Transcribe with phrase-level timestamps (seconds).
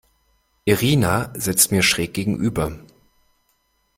[0.65, 2.75] Irina sitzt mir schräg gegenüber.